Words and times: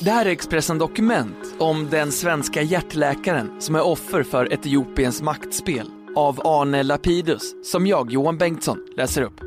Det 0.00 0.10
här 0.10 0.26
är 0.26 0.30
Expressen 0.30 0.78
Dokument 0.78 1.54
om 1.58 1.90
den 1.90 2.12
svenska 2.12 2.62
hjärtläkaren 2.62 3.60
som 3.60 3.74
är 3.74 3.86
offer 3.86 4.22
för 4.22 4.52
Etiopiens 4.52 5.22
maktspel 5.22 5.90
av 6.16 6.46
Arne 6.46 6.82
Lapidus 6.82 7.54
som 7.64 7.86
jag, 7.86 8.12
Johan 8.12 8.38
Bengtsson, 8.38 8.78
läser 8.96 9.22
upp. 9.22 9.40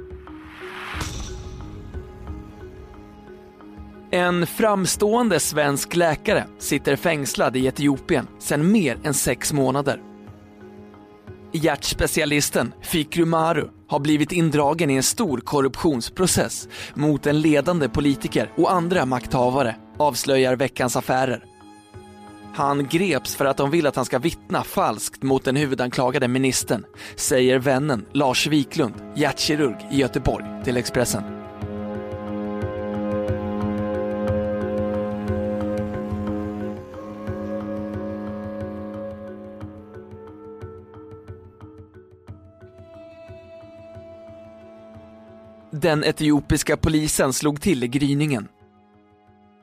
En 4.12 4.48
framstående 4.48 5.40
svensk 5.40 5.96
läkare 5.96 6.48
sitter 6.59 6.95
fängslad 6.95 7.58
i 7.58 7.66
Etiopien 7.66 8.28
sedan 8.40 8.72
mer 8.72 8.98
än 9.04 9.14
sex 9.14 9.54
månader. 9.54 10.02
Hjärtspecialisten 11.52 12.73
Fikru 12.81 13.26
Maru 13.26 13.68
har 13.88 14.00
blivit 14.00 14.31
indragen 14.31 14.90
i 14.90 14.95
en 14.95 15.04
stor 15.04 15.38
korruptionsprocess 15.38 16.68
mot 16.94 17.28
en 17.28 17.42
ledande 17.42 17.90
politiker 17.90 18.52
och 18.58 18.72
andra 18.72 19.06
makthavare, 19.06 19.76
avslöjar 19.99 20.55
Veckans 20.55 20.95
Affärer. 20.95 21.45
Han 22.53 22.88
greps 22.88 23.36
för 23.36 23.45
att 23.45 23.58
de 23.58 23.72
vill 23.72 23.88
att 23.88 23.95
han 23.95 24.06
ska 24.06 24.19
vittna 24.19 24.64
falskt 24.64 25.23
mot 25.23 25.45
den 25.45 25.56
huvudanklagade 25.56 26.28
ministern, 26.28 26.86
säger 27.16 27.59
vännen 27.59 28.06
Lars 28.11 28.47
Wiklund, 28.47 28.94
hjärtkirurg 29.16 29.88
i 29.91 29.97
Göteborg, 29.97 30.45
till 30.64 30.78
Expressen. 30.78 31.23
Den 45.72 46.03
etiopiska 46.03 46.78
polisen 46.78 47.34
slog 47.34 47.61
till 47.61 47.84
i 47.84 47.88
gryningen. 47.88 48.47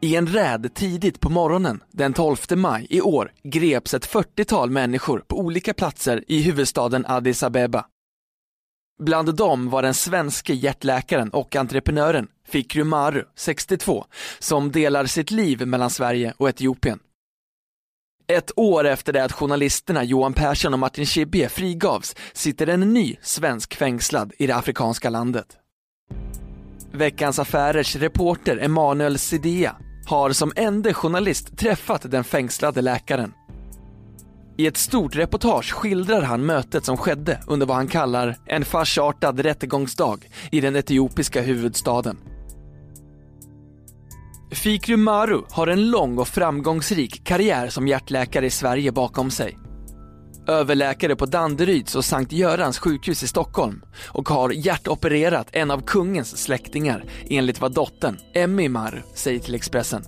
I 0.00 0.16
en 0.16 0.26
räd 0.26 0.74
tidigt 0.74 1.20
på 1.20 1.30
morgonen 1.30 1.82
den 1.92 2.12
12 2.12 2.36
maj 2.56 2.86
i 2.90 3.00
år 3.00 3.32
greps 3.42 3.94
ett 3.94 4.08
40-tal 4.08 4.70
människor 4.70 5.24
på 5.28 5.38
olika 5.38 5.74
platser 5.74 6.24
i 6.28 6.42
huvudstaden 6.42 7.06
Addis 7.06 7.42
Abeba. 7.42 7.86
Bland 9.02 9.36
dem 9.36 9.70
var 9.70 9.82
den 9.82 9.94
svenske 9.94 10.54
hjärtläkaren 10.54 11.30
och 11.30 11.56
entreprenören 11.56 12.28
Fikru 12.48 12.84
Maru, 12.84 13.24
62, 13.36 14.04
som 14.38 14.72
delar 14.72 15.06
sitt 15.06 15.30
liv 15.30 15.66
mellan 15.66 15.90
Sverige 15.90 16.34
och 16.36 16.48
Etiopien. 16.48 16.98
Ett 18.28 18.52
år 18.56 18.86
efter 18.86 19.12
det 19.12 19.24
att 19.24 19.32
journalisterna 19.32 20.04
Johan 20.04 20.32
Persson 20.32 20.72
och 20.72 20.78
Martin 20.78 21.06
Schibbye 21.06 21.48
frigavs 21.48 22.16
sitter 22.32 22.66
en 22.66 22.92
ny 22.94 23.16
svensk 23.22 23.74
fängslad 23.74 24.32
i 24.38 24.46
det 24.46 24.56
afrikanska 24.56 25.10
landet. 25.10 25.46
Veckans 26.92 27.38
Affärers 27.38 27.96
reporter 27.96 28.58
Emanuel 28.62 29.18
Sidea 29.18 29.76
har 30.06 30.32
som 30.32 30.52
enda 30.56 30.94
journalist 30.94 31.58
träffat 31.58 32.10
den 32.10 32.24
fängslade 32.24 32.82
läkaren. 32.82 33.32
I 34.58 34.66
ett 34.66 34.76
stort 34.76 35.16
reportage 35.16 35.72
skildrar 35.72 36.22
han 36.22 36.46
mötet 36.46 36.84
som 36.84 36.96
skedde 36.96 37.40
under 37.46 37.66
vad 37.66 37.76
han 37.76 37.88
kallar 37.88 38.36
en 38.46 38.64
farsartad 38.64 39.40
rättegångsdag 39.40 40.18
i 40.50 40.60
den 40.60 40.76
etiopiska 40.76 41.42
huvudstaden. 41.42 42.18
Fikru 44.50 44.96
Maru 44.96 45.42
har 45.50 45.66
en 45.66 45.90
lång 45.90 46.18
och 46.18 46.28
framgångsrik 46.28 47.24
karriär 47.24 47.68
som 47.68 47.88
hjärtläkare 47.88 48.46
i 48.46 48.50
Sverige 48.50 48.92
bakom 48.92 49.30
sig. 49.30 49.58
Överläkare 50.48 51.16
på 51.16 51.26
Danderyds 51.26 51.96
och 51.96 52.04
Sankt 52.04 52.32
Görans 52.32 52.78
sjukhus 52.78 53.22
i 53.22 53.26
Stockholm 53.26 53.82
och 54.08 54.28
har 54.28 54.50
hjärtopererat 54.50 55.48
en 55.52 55.70
av 55.70 55.80
kungens 55.80 56.36
släktingar 56.36 57.04
enligt 57.30 57.60
vad 57.60 57.74
dottern, 57.74 58.18
Emmy 58.34 58.68
Maru, 58.68 59.02
säger 59.14 59.40
till 59.40 59.54
Expressen. 59.54 60.04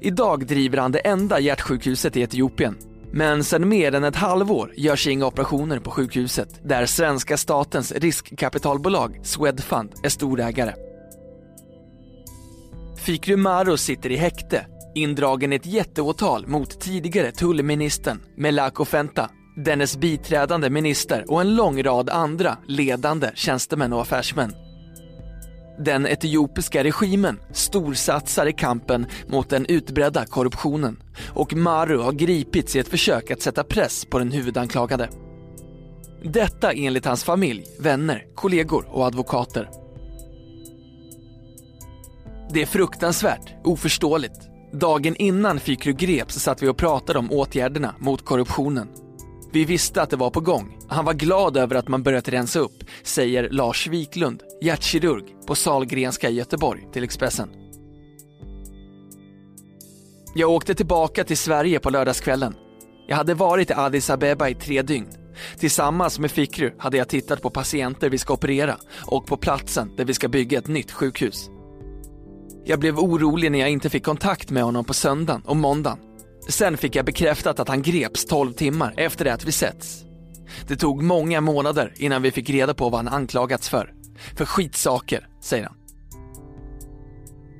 Idag 0.00 0.46
driver 0.46 0.78
han 0.78 0.92
det 0.92 0.98
enda 0.98 1.40
hjärtsjukhuset 1.40 2.16
i 2.16 2.22
Etiopien 2.22 2.76
men 3.12 3.44
sedan 3.44 3.68
mer 3.68 3.94
än 3.94 4.04
ett 4.04 4.16
halvår 4.16 4.72
görs 4.76 5.06
inga 5.06 5.26
operationer 5.26 5.78
på 5.78 5.90
sjukhuset 5.90 6.60
där 6.64 6.86
svenska 6.86 7.36
statens 7.36 7.92
riskkapitalbolag 7.92 9.20
Swedfund 9.22 9.92
är 10.02 10.08
storägare. 10.08 10.74
Fikru 12.96 13.36
Maru 13.36 13.76
sitter 13.76 14.12
i 14.12 14.16
häkte, 14.16 14.66
indragen 14.98 15.52
i 15.52 15.56
ett 15.56 15.66
jätteåtal 15.66 16.46
mot 16.46 16.80
tidigare 16.80 17.32
tullministern 17.32 18.20
Melako 18.36 18.84
Fenta, 18.84 19.30
dennes 19.56 19.96
biträdande 19.96 20.70
minister 20.70 21.24
och 21.28 21.40
en 21.40 21.56
lång 21.56 21.82
rad 21.82 22.10
andra 22.10 22.58
ledande 22.66 23.30
tjänstemän 23.34 23.92
och 23.92 24.00
affärsmän. 24.00 24.52
Den 25.78 26.06
etiopiska 26.06 26.84
regimen 26.84 27.40
storsatsar 27.52 28.46
i 28.46 28.52
kampen 28.52 29.06
mot 29.26 29.48
den 29.48 29.66
utbredda 29.66 30.26
korruptionen 30.26 31.02
och 31.28 31.54
Maru 31.54 31.98
har 31.98 32.12
gripits 32.12 32.76
i 32.76 32.78
ett 32.78 32.88
försök 32.88 33.30
att 33.30 33.42
sätta 33.42 33.64
press 33.64 34.04
på 34.04 34.18
den 34.18 34.32
huvudanklagade. 34.32 35.08
Detta 36.24 36.72
enligt 36.72 37.04
hans 37.04 37.24
familj, 37.24 37.64
vänner, 37.80 38.26
kollegor 38.34 38.86
och 38.88 39.06
advokater. 39.06 39.70
Det 42.50 42.62
är 42.62 42.66
fruktansvärt, 42.66 43.54
oförståeligt. 43.64 44.47
Dagen 44.72 45.16
innan 45.16 45.60
Fikru 45.60 45.92
greps 45.92 46.34
satt 46.34 46.62
vi 46.62 46.68
och 46.68 46.76
pratade 46.76 47.18
om 47.18 47.32
åtgärderna 47.32 47.94
mot 47.98 48.24
korruptionen. 48.24 48.88
Vi 49.52 49.64
visste 49.64 50.02
att 50.02 50.10
det 50.10 50.16
var 50.16 50.30
på 50.30 50.40
gång. 50.40 50.78
Han 50.88 51.04
var 51.04 51.14
glad 51.14 51.56
över 51.56 51.76
att 51.76 51.88
man 51.88 52.02
börjat 52.02 52.28
rensa 52.28 52.58
upp, 52.58 52.84
säger 53.02 53.50
Lars 53.50 53.86
Wiklund, 53.86 54.42
hjärtkirurg 54.62 55.24
på 55.46 55.54
Salgrenska 55.54 56.30
i 56.30 56.34
Göteborg 56.34 56.88
till 56.92 57.04
Expressen. 57.04 57.48
Jag 60.34 60.50
åkte 60.50 60.74
tillbaka 60.74 61.24
till 61.24 61.36
Sverige 61.36 61.80
på 61.80 61.90
lördagskvällen. 61.90 62.54
Jag 63.06 63.16
hade 63.16 63.34
varit 63.34 63.70
i 63.70 63.74
Addis 63.74 64.10
Abeba 64.10 64.48
i 64.48 64.54
tre 64.54 64.82
dygn. 64.82 65.08
Tillsammans 65.58 66.18
med 66.18 66.30
Fikru 66.30 66.72
hade 66.78 66.96
jag 66.96 67.08
tittat 67.08 67.42
på 67.42 67.50
patienter 67.50 68.10
vi 68.10 68.18
ska 68.18 68.34
operera 68.34 68.76
och 69.06 69.26
på 69.26 69.36
platsen 69.36 69.96
där 69.96 70.04
vi 70.04 70.14
ska 70.14 70.28
bygga 70.28 70.58
ett 70.58 70.66
nytt 70.66 70.92
sjukhus. 70.92 71.50
Jag 72.64 72.80
blev 72.80 72.98
orolig 72.98 73.52
när 73.52 73.58
jag 73.58 73.70
inte 73.70 73.90
fick 73.90 74.04
kontakt 74.04 74.50
med 74.50 74.62
honom 74.62 74.84
på 74.84 74.94
söndagen 74.94 75.42
och 75.44 75.56
måndagen. 75.56 75.98
Sen 76.48 76.76
fick 76.76 76.96
jag 76.96 77.06
bekräftat 77.06 77.60
att 77.60 77.68
han 77.68 77.82
greps 77.82 78.24
12 78.24 78.52
timmar 78.52 78.94
efter 78.96 79.24
det 79.24 79.34
att 79.34 79.44
vi 79.44 79.52
setts. 79.52 80.04
Det 80.68 80.76
tog 80.76 81.02
många 81.02 81.40
månader 81.40 81.92
innan 81.96 82.22
vi 82.22 82.30
fick 82.30 82.50
reda 82.50 82.74
på 82.74 82.88
vad 82.88 83.04
han 83.04 83.14
anklagats 83.14 83.68
för. 83.68 83.92
För 84.36 84.44
skitsaker, 84.44 85.28
säger 85.42 85.64
han. 85.64 85.74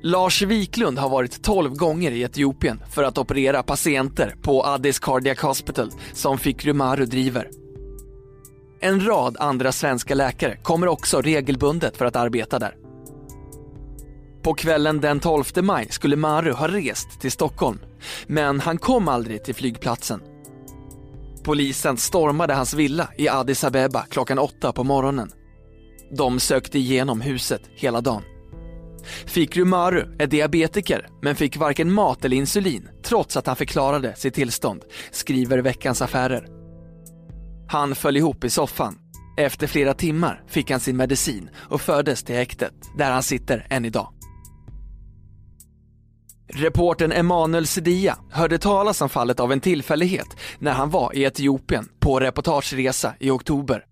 Lars 0.01 0.41
Wiklund 0.41 0.99
har 0.99 1.09
varit 1.09 1.43
12 1.43 1.75
gånger 1.75 2.11
i 2.11 2.21
Etiopien 2.21 2.83
för 2.91 3.03
att 3.03 3.17
operera 3.17 3.63
patienter 3.63 4.35
på 4.41 4.65
Addis 4.65 4.99
Cardiac 4.99 5.41
Hospital 5.41 5.91
som 6.13 6.37
Fikru 6.37 6.73
Maru 6.73 7.05
driver. 7.05 7.49
En 8.81 9.07
rad 9.07 9.37
andra 9.39 9.71
svenska 9.71 10.15
läkare 10.15 10.57
kommer 10.63 10.87
också 10.87 11.21
regelbundet 11.21 11.97
för 11.97 12.05
att 12.05 12.15
arbeta 12.15 12.59
där. 12.59 12.75
På 14.43 14.53
kvällen 14.53 15.01
den 15.01 15.19
12 15.19 15.43
maj 15.61 15.87
skulle 15.89 16.15
Maru 16.15 16.51
ha 16.51 16.67
rest 16.67 17.21
till 17.21 17.31
Stockholm, 17.31 17.79
men 18.27 18.59
han 18.59 18.77
kom 18.77 19.07
aldrig 19.07 19.43
till 19.43 19.55
flygplatsen. 19.55 20.21
Polisen 21.43 21.97
stormade 21.97 22.53
hans 22.53 22.73
villa 22.73 23.09
i 23.17 23.29
Addis 23.29 23.63
Abeba 23.63 24.05
klockan 24.09 24.39
åtta 24.39 24.71
på 24.71 24.83
morgonen. 24.83 25.31
De 26.17 26.39
sökte 26.39 26.79
igenom 26.79 27.21
huset 27.21 27.61
hela 27.75 28.01
dagen. 28.01 28.23
Fikru 29.25 29.65
Maru 29.65 30.15
är 30.19 30.27
diabetiker 30.27 31.07
men 31.21 31.35
fick 31.35 31.57
varken 31.57 31.93
mat 31.93 32.25
eller 32.25 32.37
insulin 32.37 32.89
trots 33.03 33.37
att 33.37 33.47
han 33.47 33.55
förklarade 33.55 34.15
sitt 34.15 34.33
tillstånd, 34.33 34.83
skriver 35.11 35.57
Veckans 35.57 36.01
Affärer. 36.01 36.47
Han 37.69 37.95
föll 37.95 38.17
ihop 38.17 38.43
i 38.43 38.49
soffan. 38.49 38.97
Efter 39.37 39.67
flera 39.67 39.93
timmar 39.93 40.43
fick 40.47 40.71
han 40.71 40.79
sin 40.79 40.97
medicin 40.97 41.49
och 41.55 41.81
fördes 41.81 42.23
till 42.23 42.35
häktet 42.35 42.73
där 42.97 43.11
han 43.11 43.23
sitter 43.23 43.67
än 43.69 43.85
idag. 43.85 44.13
Reporten 46.53 47.11
Emanuel 47.11 47.67
Sedia 47.67 48.17
hörde 48.31 48.57
talas 48.57 49.01
om 49.01 49.09
fallet 49.09 49.39
av 49.39 49.51
en 49.51 49.59
tillfällighet 49.59 50.37
när 50.59 50.71
han 50.71 50.89
var 50.89 51.15
i 51.15 51.23
Etiopien 51.23 51.89
på 51.99 52.19
reportageresa 52.19 53.15
i 53.19 53.29
oktober. 53.29 53.85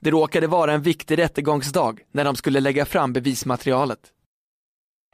Det 0.00 0.10
råkade 0.10 0.46
vara 0.46 0.72
en 0.72 0.82
viktig 0.82 1.18
rättegångsdag 1.18 1.96
när 2.12 2.24
de 2.24 2.36
skulle 2.36 2.60
lägga 2.60 2.84
fram 2.84 3.12
bevismaterialet. 3.12 3.98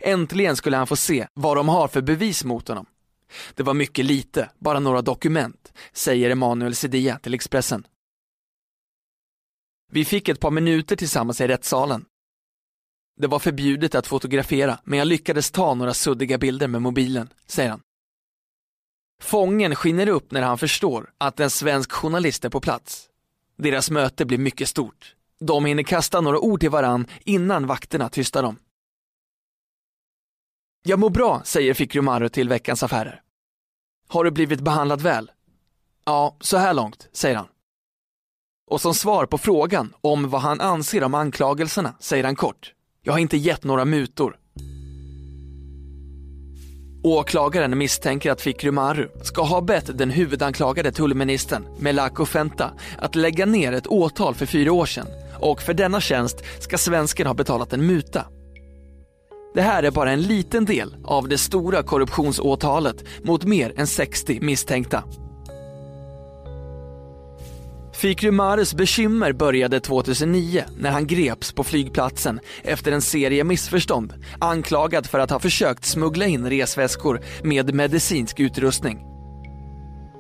Äntligen 0.03 0.57
skulle 0.57 0.77
han 0.77 0.87
få 0.87 0.97
se 0.97 1.27
vad 1.35 1.57
de 1.57 1.69
har 1.69 1.89
för 1.89 2.03
bevis 2.03 2.45
mot 2.45 2.69
honom. 2.69 2.87
Det 3.55 3.63
var 3.63 3.75
mycket 3.75 4.05
lite, 4.05 4.51
bara 4.59 4.81
några 4.81 5.03
dokument, 5.03 5.73
säger 5.93 6.31
Emanuel 6.31 6.75
Sedia 6.75 7.19
till 7.19 7.35
Expressen. 7.35 7.87
Vi 9.93 10.05
fick 10.05 10.29
ett 10.29 10.41
par 10.41 10.51
minuter 10.51 10.97
tillsammans 10.97 11.41
i 11.41 11.49
rättssalen. 11.49 12.05
Det 13.19 13.27
var 13.27 13.39
förbjudet 13.39 13.95
att 13.95 14.07
fotografera, 14.07 14.79
men 14.85 14.99
jag 14.99 15.09
lyckades 15.09 15.51
ta 15.51 15.75
några 15.75 15.95
suddiga 15.95 16.39
bilder 16.39 16.69
med 16.69 16.83
mobilen, 16.83 17.29
säger 17.47 17.71
han. 17.71 17.81
Fången 19.23 19.75
skiner 19.75 20.09
upp 20.09 20.31
när 20.31 20.43
han 20.43 20.59
förstår 20.59 21.11
att 21.19 21.41
en 21.41 21.51
svensk 21.51 21.93
journalist 21.93 22.45
är 22.45 22.49
på 22.49 22.61
plats. 22.61 23.09
Deras 23.57 23.91
möte 23.91 24.25
blir 24.25 24.39
mycket 24.39 24.69
stort. 24.69 25.15
De 25.41 25.65
hinner 25.65 25.83
kasta 25.83 26.21
några 26.21 26.39
ord 26.39 26.61
till 26.61 26.71
varann 26.71 27.07
innan 27.25 27.67
vakterna 27.67 28.09
tystar 28.09 28.43
dem. 28.43 28.59
Jag 30.85 30.99
mår 30.99 31.11
bra, 31.11 31.43
säger 31.45 31.75
Fikru 31.75 32.03
Maru 32.03 32.29
till 32.29 32.49
Veckans 32.49 32.83
Affärer. 32.83 33.23
Har 34.09 34.25
du 34.25 34.31
blivit 34.31 34.61
behandlad 34.61 35.01
väl? 35.01 35.31
Ja, 36.05 36.37
så 36.41 36.57
här 36.57 36.75
långt, 36.75 37.09
säger 37.13 37.37
han. 37.37 37.49
Och 38.67 38.81
som 38.81 38.95
svar 38.95 39.27
på 39.27 39.39
frågan 39.39 39.95
om 40.01 40.31
vad 40.31 40.41
han 40.41 40.61
anser 40.61 41.05
om 41.05 41.15
anklagelserna 41.15 41.95
säger 42.01 42.25
han 42.25 42.37
kort. 42.37 42.75
Jag 43.09 43.13
har 43.13 43.19
inte 43.19 43.37
gett 43.37 43.65
några 43.65 43.85
mutor. 43.85 44.37
Åklagaren 47.03 47.79
misstänker 47.79 48.31
att 48.31 48.41
Fikru 48.41 48.71
Maru 48.71 49.09
ska 49.23 49.43
ha 49.43 49.61
bett 49.61 49.99
den 49.99 50.11
huvudanklagade 50.11 50.93
tullministern 50.93 51.65
Melako 51.79 52.25
Fenta 52.25 52.71
att 52.99 53.15
lägga 53.15 53.47
ner 53.47 53.73
ett 53.73 53.87
åtal 53.87 54.35
för 54.35 54.47
fyra 54.47 54.73
år 54.73 54.87
sedan 54.87 55.07
och 55.41 55.63
för 55.63 55.75
denna 55.75 56.01
tjänst 56.01 56.45
ska 56.59 56.79
svensken 56.79 57.27
ha 57.27 57.35
betalat 57.35 57.73
en 57.73 57.87
muta. 57.87 58.27
Det 59.55 59.63
här 59.63 59.83
är 59.83 59.91
bara 59.91 60.11
en 60.11 60.23
liten 60.23 60.65
del 60.65 60.97
av 61.05 61.29
det 61.29 61.39
stora 61.39 61.83
korruptionsåtalet 61.83 63.05
mot 63.25 63.45
mer 63.45 63.73
än 63.77 63.87
60 63.87 64.39
misstänkta. 64.41 65.05
Fikru 67.99 68.31
Marus 68.31 68.75
bekymmer 68.75 69.33
började 69.33 69.81
2009 69.81 70.65
när 70.77 70.91
han 70.91 71.07
greps 71.07 71.53
på 71.53 71.65
flygplatsen 71.65 72.41
efter 72.63 72.93
en 72.93 73.03
serie 73.03 73.45
missförstånd 73.45 74.15
anklagad 74.39 75.07
för 75.07 75.19
att 75.19 75.31
ha 75.31 75.39
försökt 75.39 75.85
smuggla 75.85 76.27
in 76.27 76.51
resväskor 76.51 77.21
med 77.43 77.75
medicinsk 77.75 78.41
utrustning. 78.41 78.99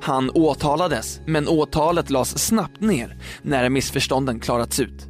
Han 0.02 0.30
åtalades, 0.30 1.20
men 1.26 1.48
åtalet 1.48 2.10
lades 2.10 2.46
snabbt 2.46 2.80
ner 2.80 3.18
när 3.42 3.68
missförstånden 3.68 4.40
klarats 4.40 4.80
ut. 4.80 5.06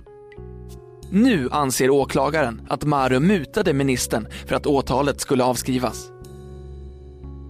Nu 1.11 1.49
anser 1.53 1.91
åklagaren 1.91 2.67
att 2.69 2.85
Maru 2.85 3.21
mutade 3.21 3.73
ministern 3.73 4.29
för 4.47 4.57
att 4.57 4.67
åtalet 4.67 5.21
skulle 5.21 5.45
avskrivas. 5.45 6.11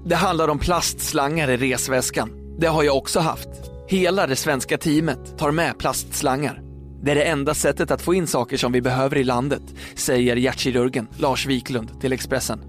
Det 0.07 0.17
handlar 0.17 0.49
om 0.49 0.59
plastslangar 0.59 1.51
i 1.51 1.57
resväskan. 1.57 2.57
Det 2.59 2.67
har 2.67 2.83
jag 2.83 2.97
också 2.97 3.21
haft. 3.21 3.68
Hela 3.91 4.27
det 4.27 4.37
svenska 4.37 4.79
teamet 4.79 5.39
tar 5.39 5.51
med 5.51 5.79
plastslangar. 5.79 6.63
Det 7.03 7.11
är 7.11 7.15
det 7.15 7.23
enda 7.23 7.55
sättet 7.55 7.91
att 7.91 8.03
få 8.03 8.15
in 8.15 8.27
saker 8.27 8.57
som 8.57 8.73
vi 8.73 8.81
behöver 8.81 9.17
i 9.17 9.25
landet, 9.25 9.63
säger 9.95 10.37
hjärtkirurgen 10.37 11.09
Lars 11.19 11.47
Wiklund 11.47 12.01
till 12.01 12.13
Expressen. 12.13 12.61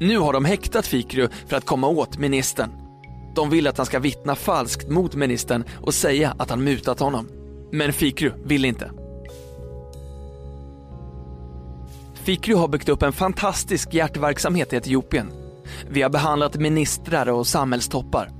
Nu 0.00 0.18
har 0.18 0.32
de 0.32 0.44
häktat 0.44 0.86
Fikru 0.86 1.28
för 1.46 1.56
att 1.56 1.66
komma 1.66 1.88
åt 1.88 2.18
ministern. 2.18 2.70
De 3.34 3.50
vill 3.50 3.66
att 3.66 3.76
han 3.76 3.86
ska 3.86 3.98
vittna 3.98 4.34
falskt 4.34 4.88
mot 4.88 5.14
ministern 5.14 5.64
och 5.80 5.94
säga 5.94 6.34
att 6.38 6.50
han 6.50 6.64
mutat 6.64 7.00
honom. 7.00 7.28
Men 7.72 7.92
Fikru 7.92 8.32
vill 8.44 8.64
inte. 8.64 8.90
Fikru 12.14 12.54
har 12.54 12.68
byggt 12.68 12.88
upp 12.88 13.02
en 13.02 13.12
fantastisk 13.12 13.94
hjärtverksamhet 13.94 14.72
i 14.72 14.76
Etiopien. 14.76 15.32
Vi 15.90 16.02
har 16.02 16.10
behandlat 16.10 16.56
ministrar 16.56 17.28
och 17.28 17.46
samhällstoppar. 17.46 18.37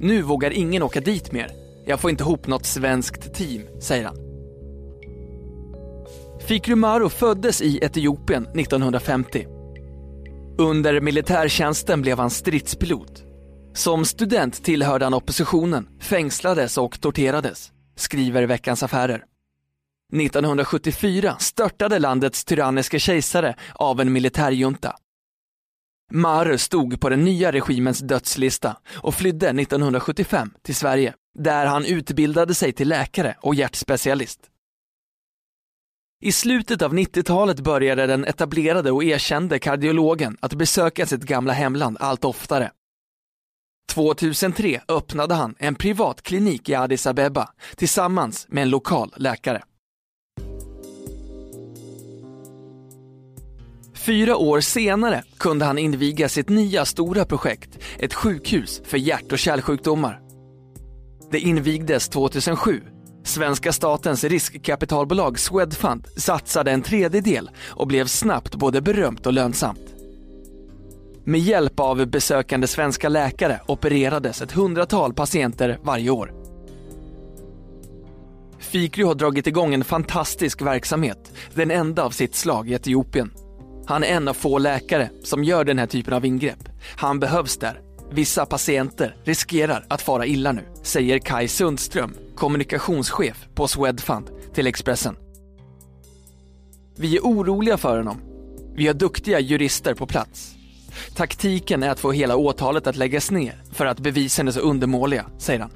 Nu 0.00 0.22
vågar 0.22 0.50
ingen 0.50 0.82
åka 0.82 1.00
dit 1.00 1.32
mer. 1.32 1.50
Jag 1.86 2.00
får 2.00 2.10
inte 2.10 2.22
ihop 2.22 2.46
något 2.46 2.66
svenskt 2.66 3.34
team, 3.34 3.62
säger 3.80 4.04
han. 4.04 4.16
Fikru 6.40 6.74
Maru 6.74 7.08
föddes 7.08 7.62
i 7.62 7.78
Etiopien 7.82 8.46
1950. 8.46 9.46
Under 10.58 11.00
militärtjänsten 11.00 12.02
blev 12.02 12.18
han 12.18 12.30
stridspilot. 12.30 13.22
Som 13.74 14.04
student 14.04 14.64
tillhörde 14.64 15.04
han 15.04 15.14
oppositionen, 15.14 15.88
fängslades 16.00 16.78
och 16.78 17.00
torterades, 17.00 17.72
skriver 17.96 18.42
Veckans 18.42 18.82
Affärer. 18.82 19.24
1974 20.12 21.36
störtade 21.38 21.98
landets 21.98 22.44
tyranniska 22.44 22.98
kejsare 22.98 23.54
av 23.74 24.00
en 24.00 24.12
militärjunta. 24.12 24.96
Maru 26.10 26.58
stod 26.58 27.00
på 27.00 27.08
den 27.08 27.24
nya 27.24 27.52
regimens 27.52 27.98
dödslista 27.98 28.76
och 28.94 29.14
flydde 29.14 29.48
1975 29.48 30.50
till 30.62 30.76
Sverige, 30.76 31.14
där 31.38 31.66
han 31.66 31.84
utbildade 31.84 32.54
sig 32.54 32.72
till 32.72 32.88
läkare 32.88 33.36
och 33.40 33.54
hjärtspecialist. 33.54 34.40
I 36.22 36.32
slutet 36.32 36.82
av 36.82 36.94
90-talet 36.94 37.60
började 37.60 38.06
den 38.06 38.24
etablerade 38.24 38.90
och 38.90 39.04
erkände 39.04 39.58
kardiologen 39.58 40.36
att 40.40 40.54
besöka 40.54 41.06
sitt 41.06 41.22
gamla 41.22 41.52
hemland 41.52 41.96
allt 42.00 42.24
oftare. 42.24 42.70
2003 43.90 44.80
öppnade 44.88 45.34
han 45.34 45.54
en 45.58 45.74
privat 45.74 46.22
klinik 46.22 46.68
i 46.68 46.74
Addis 46.74 47.06
Abeba 47.06 47.48
tillsammans 47.76 48.46
med 48.48 48.62
en 48.62 48.70
lokal 48.70 49.14
läkare. 49.16 49.62
Fyra 54.00 54.36
år 54.36 54.60
senare 54.60 55.22
kunde 55.38 55.64
han 55.64 55.78
inviga 55.78 56.28
sitt 56.28 56.48
nya 56.48 56.84
stora 56.84 57.24
projekt, 57.24 57.78
ett 57.98 58.14
sjukhus 58.14 58.82
för 58.84 58.98
hjärt 58.98 59.32
och 59.32 59.38
kärlsjukdomar. 59.38 60.20
Det 61.30 61.38
invigdes 61.38 62.08
2007. 62.08 62.80
Svenska 63.24 63.72
statens 63.72 64.24
riskkapitalbolag 64.24 65.38
Swedfund 65.38 66.06
satsade 66.16 66.70
en 66.70 66.82
tredjedel 66.82 67.50
och 67.66 67.86
blev 67.86 68.06
snabbt 68.06 68.54
både 68.54 68.80
berömt 68.80 69.26
och 69.26 69.32
lönsamt. 69.32 69.94
Med 71.24 71.40
hjälp 71.40 71.80
av 71.80 72.06
besökande 72.06 72.66
svenska 72.66 73.08
läkare 73.08 73.60
opererades 73.66 74.42
ett 74.42 74.52
hundratal 74.52 75.14
patienter 75.14 75.78
varje 75.82 76.10
år. 76.10 76.32
Fikru 78.58 79.04
har 79.04 79.14
dragit 79.14 79.46
igång 79.46 79.74
en 79.74 79.84
fantastisk 79.84 80.62
verksamhet, 80.62 81.32
den 81.54 81.70
enda 81.70 82.02
av 82.02 82.10
sitt 82.10 82.34
slag 82.34 82.70
i 82.70 82.74
Etiopien. 82.74 83.30
Han 83.90 84.04
är 84.04 84.08
en 84.08 84.28
av 84.28 84.34
få 84.34 84.58
läkare 84.58 85.10
som 85.22 85.44
gör 85.44 85.64
den 85.64 85.78
här 85.78 85.86
typen 85.86 86.14
av 86.14 86.24
ingrepp. 86.24 86.68
Han 86.96 87.20
behövs 87.20 87.56
där. 87.56 87.80
Vissa 88.10 88.46
patienter 88.46 89.16
riskerar 89.24 89.86
att 89.88 90.02
fara 90.02 90.26
illa 90.26 90.52
nu, 90.52 90.62
säger 90.82 91.18
Kai 91.18 91.48
Sundström, 91.48 92.14
kommunikationschef 92.34 93.46
på 93.54 93.68
Swedfund 93.68 94.30
till 94.54 94.66
Expressen. 94.66 95.16
Vi 96.96 97.16
är 97.16 97.20
oroliga 97.20 97.76
för 97.76 97.96
honom. 97.96 98.20
Vi 98.74 98.86
har 98.86 98.94
duktiga 98.94 99.40
jurister 99.40 99.94
på 99.94 100.06
plats. 100.06 100.54
Taktiken 101.16 101.82
är 101.82 101.90
att 101.90 102.00
få 102.00 102.12
hela 102.12 102.36
åtalet 102.36 102.86
att 102.86 102.96
läggas 102.96 103.30
ner 103.30 103.62
för 103.72 103.86
att 103.86 104.00
bevisen 104.00 104.48
är 104.48 104.52
så 104.52 104.60
undermåliga, 104.60 105.26
säger 105.38 105.60
han. 105.60 105.70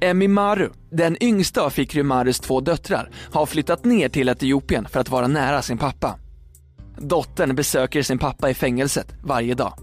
Emmy 0.00 0.28
Maru, 0.28 0.70
den 0.90 1.22
yngsta 1.22 1.62
av 1.62 1.70
Fikri 1.70 2.02
Marus 2.02 2.40
två 2.40 2.60
döttrar, 2.60 3.10
har 3.32 3.46
flyttat 3.46 3.84
ner 3.84 4.08
till 4.08 4.28
Etiopien 4.28 4.86
för 4.88 5.00
att 5.00 5.08
vara 5.08 5.26
nära 5.26 5.62
sin 5.62 5.78
pappa. 5.78 6.18
Dottern 7.04 7.56
besöker 7.56 8.02
sin 8.02 8.18
pappa 8.18 8.50
i 8.50 8.54
fängelset 8.54 9.14
varje 9.22 9.54
dag. 9.54 9.74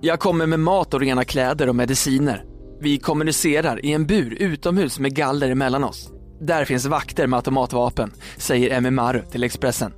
Jag 0.00 0.20
kommer 0.20 0.46
med 0.46 0.60
mat 0.60 0.94
och 0.94 1.00
rena 1.00 1.24
kläder 1.24 1.68
och 1.68 1.76
mediciner. 1.76 2.44
Vi 2.80 2.98
kommunicerar 2.98 3.84
i 3.84 3.92
en 3.92 4.06
bur 4.06 4.34
utomhus 4.34 4.98
med 4.98 5.14
galler 5.14 5.50
emellan 5.50 5.84
oss. 5.84 6.10
Där 6.40 6.64
finns 6.64 6.86
vakter 6.86 7.26
med 7.26 7.36
automatvapen, 7.36 8.12
säger 8.36 8.76
Emmy 8.76 8.90
Maru 8.90 9.22
till 9.30 9.42
Expressen. 9.42 9.92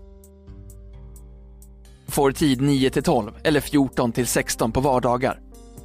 Får 2.09 2.33
tid 2.33 2.61
9 2.61 2.91
till 2.91 3.03
12 3.03 3.33
eller 3.45 3.61
14 3.61 4.13
till 4.13 4.27
16 4.27 4.73
på 4.73 4.81
vardagar. 4.81 5.41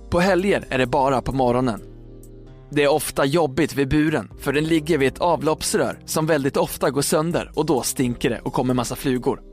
På 0.10 0.20
helger 0.20 0.66
är 0.70 0.78
det 0.78 0.86
bara 0.86 1.22
på 1.22 1.32
morgonen. 1.32 1.84
Det 2.70 2.84
är 2.84 2.92
ofta 2.92 3.26
jobbigt 3.26 3.76
vid 3.76 3.90
buren 3.90 4.32
för 4.40 4.54
den 4.54 4.64
ligger 4.64 4.98
vid 4.98 5.08
ett 5.08 5.22
avloppsrör 5.22 6.00
som 6.06 6.26
väldigt 6.26 6.58
ofta 6.58 6.90
går 6.90 7.02
sönder 7.02 7.52
och 7.56 7.66
då 7.66 7.82
stinker 7.82 8.30
det 8.30 8.40
och 8.40 8.54
kommer 8.54 8.74
massa 8.74 8.96
flugor. 8.96 9.51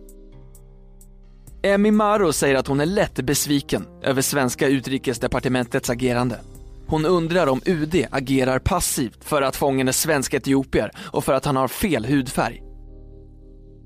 Emmy 1.68 1.90
Maro 1.90 2.32
säger 2.32 2.54
att 2.54 2.66
hon 2.66 2.80
är 2.80 2.86
lätt 2.86 3.14
besviken 3.14 3.86
över 4.02 4.22
svenska 4.22 4.68
utrikesdepartementets 4.68 5.90
agerande. 5.90 6.40
Hon 6.86 7.06
undrar 7.06 7.46
om 7.46 7.60
UD 7.64 8.06
agerar 8.10 8.58
passivt 8.58 9.24
för 9.24 9.42
att 9.42 9.56
fången 9.56 9.88
är 9.88 9.92
svensk 9.92 10.34
etiopier 10.34 10.90
och 11.12 11.24
för 11.24 11.32
att 11.32 11.44
han 11.44 11.56
har 11.56 11.68
fel 11.68 12.04
hudfärg. 12.04 12.62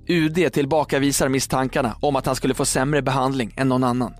UD 0.08 0.52
tillbakavisar 0.52 1.28
misstankarna 1.28 1.96
om 2.00 2.16
att 2.16 2.26
han 2.26 2.36
skulle 2.36 2.54
få 2.54 2.64
sämre 2.64 3.02
behandling 3.02 3.54
än 3.56 3.68
någon 3.68 3.84
annan. 3.84 4.14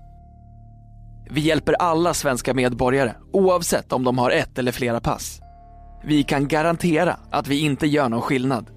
Vi 1.29 1.41
hjälper 1.41 1.73
alla 1.73 2.13
svenska 2.13 2.53
medborgare 2.53 3.13
oavsett 3.33 3.93
om 3.93 4.03
de 4.03 4.17
har 4.17 4.31
ett 4.31 4.59
eller 4.59 4.71
flera 4.71 4.99
pass. 4.99 5.39
Vi 6.05 6.23
kan 6.23 6.47
garantera 6.47 7.17
att 7.31 7.47
vi 7.47 7.59
inte 7.59 7.87
gör 7.87 8.09
någon 8.09 8.21
skillnad. 8.21 8.69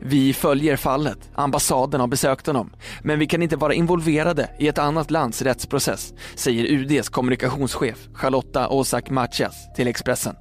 Vi 0.00 0.32
följer 0.32 0.76
fallet, 0.76 1.30
ambassaden 1.34 2.00
har 2.00 2.08
besökt 2.08 2.46
honom, 2.46 2.72
men 3.02 3.18
vi 3.18 3.26
kan 3.26 3.42
inte 3.42 3.56
vara 3.56 3.74
involverade 3.74 4.50
i 4.58 4.68
ett 4.68 4.78
annat 4.78 5.10
lands 5.10 5.42
rättsprocess, 5.42 6.14
säger 6.34 6.64
UDs 6.64 7.08
kommunikationschef 7.08 8.08
Charlotta 8.14 8.68
Osak 8.68 9.10
Machias 9.10 9.74
till 9.76 9.88
Expressen. 9.88 10.36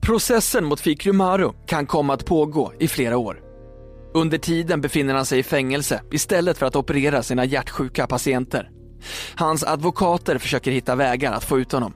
Processen 0.00 0.64
mot 0.64 0.80
Fikru 0.80 1.12
Maru 1.12 1.52
kan 1.66 1.86
komma 1.86 2.14
att 2.14 2.26
pågå 2.26 2.72
i 2.78 2.88
flera 2.88 3.18
år. 3.18 3.40
Under 4.14 4.38
tiden 4.38 4.80
befinner 4.80 5.14
han 5.14 5.26
sig 5.26 5.38
i 5.38 5.42
fängelse 5.42 6.02
istället 6.12 6.58
för 6.58 6.66
att 6.66 6.76
operera 6.76 7.22
sina 7.22 7.44
hjärtsjuka 7.44 8.06
patienter. 8.06 8.70
Hans 9.36 9.64
advokater 9.64 10.38
försöker 10.38 10.70
hitta 10.70 10.94
vägar 10.94 11.32
att 11.32 11.44
få 11.44 11.58
ut 11.58 11.72
honom. 11.72 11.94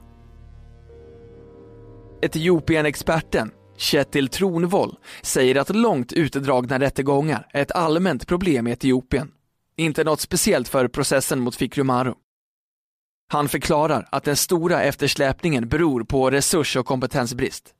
Etiopien-experten 2.21 3.51
Kjetil 3.83 4.29
Tronvoll 4.29 4.97
säger 5.21 5.55
att 5.55 5.75
långt 5.75 6.13
utdragna 6.13 6.79
rättegångar 6.79 7.47
är 7.49 7.61
ett 7.61 7.71
allmänt 7.71 8.27
problem 8.27 8.67
i 8.67 8.71
Etiopien. 8.71 9.31
Inte 9.75 10.03
något 10.03 10.21
speciellt 10.21 10.67
för 10.67 10.87
processen 10.87 11.39
mot 11.39 11.55
Fikru 11.55 11.83
Maru. 11.83 12.13
Han 13.31 13.49
förklarar 13.49 14.07
att 14.11 14.23
den 14.23 14.35
stora 14.35 14.83
eftersläpningen 14.83 15.67
beror 15.67 16.03
på 16.03 16.29
resurs 16.29 16.75
och 16.75 16.85
kompetensbrist. 16.85 17.73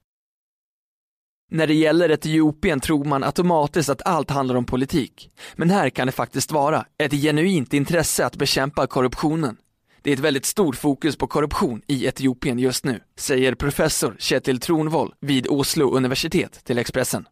När 1.51 1.67
det 1.67 1.73
gäller 1.73 2.11
Etiopien 2.11 2.79
tror 2.79 3.05
man 3.05 3.23
automatiskt 3.23 3.89
att 3.89 4.01
allt 4.05 4.29
handlar 4.29 4.55
om 4.55 4.65
politik. 4.65 5.29
Men 5.55 5.69
här 5.69 5.89
kan 5.89 6.07
det 6.07 6.13
faktiskt 6.13 6.51
vara 6.51 6.85
ett 6.97 7.11
genuint 7.11 7.73
intresse 7.73 8.25
att 8.25 8.35
bekämpa 8.35 8.87
korruptionen. 8.87 9.57
Det 10.03 10.09
är 10.09 10.13
ett 10.13 10.19
väldigt 10.19 10.45
stort 10.45 10.75
fokus 10.75 11.15
på 11.15 11.27
korruption 11.27 11.81
i 11.87 12.05
Etiopien 12.05 12.59
just 12.59 12.85
nu, 12.85 13.01
säger 13.15 13.55
professor 13.55 14.15
Kjetil 14.19 14.59
Tronvoll 14.59 15.13
vid 15.19 15.47
Oslo 15.47 15.91
universitet 15.91 16.65
till 16.65 16.77
Expressen. 16.77 17.27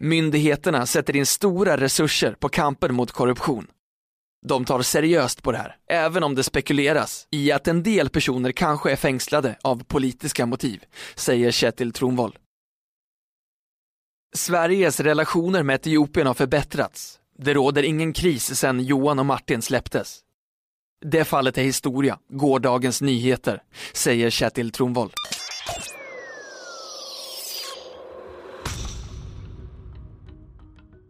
Myndigheterna 0.00 0.86
sätter 0.86 1.16
in 1.16 1.26
stora 1.26 1.76
resurser 1.76 2.32
på 2.32 2.48
kampen 2.48 2.94
mot 2.94 3.12
korruption. 3.12 3.66
De 4.46 4.64
tar 4.64 4.82
seriöst 4.82 5.42
på 5.42 5.52
det 5.52 5.58
här, 5.58 5.76
även 5.90 6.22
om 6.22 6.34
det 6.34 6.42
spekuleras 6.42 7.26
i 7.30 7.52
att 7.52 7.68
en 7.68 7.82
del 7.82 8.08
personer 8.08 8.52
kanske 8.52 8.92
är 8.92 8.96
fängslade 8.96 9.56
av 9.62 9.84
politiska 9.84 10.46
motiv, 10.46 10.84
säger 11.14 11.50
Kjetil 11.50 11.92
Tronvoll. 11.92 12.38
Sveriges 14.34 15.00
relationer 15.00 15.62
med 15.62 15.74
Etiopien 15.74 16.26
har 16.26 16.34
förbättrats. 16.34 17.20
Det 17.38 17.54
råder 17.54 17.82
ingen 17.82 18.12
kris 18.12 18.58
sedan 18.58 18.80
Johan 18.80 19.18
och 19.18 19.26
Martin 19.26 19.62
släpptes. 19.62 20.20
Det 21.04 21.24
fallet 21.24 21.58
är 21.58 21.62
historia, 21.62 22.18
gårdagens 22.28 23.02
nyheter, 23.02 23.62
säger 23.92 24.30
Kjetil 24.30 24.70
Tronvoll. 24.70 25.10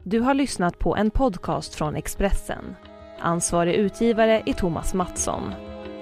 Du 0.05 0.21
har 0.21 0.35
lyssnat 0.35 0.79
på 0.79 0.97
en 0.97 1.11
podcast 1.11 1.75
från 1.75 1.97
Expressen. 1.97 2.75
Ansvarig 3.19 3.75
utgivare 3.75 4.43
är 4.47 4.53
Thomas 4.53 4.95
Mattsson. 4.95 5.43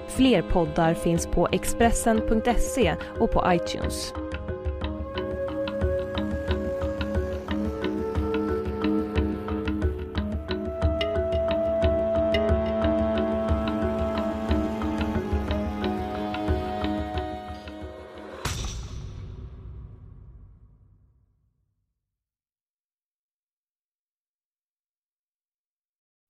Fler 0.07 0.41
poddar 0.41 0.93
finns 0.93 1.27
på 1.27 1.47
Expressen.se 1.51 2.95
och 3.19 3.31
på 3.31 3.43
iTunes. 3.53 4.13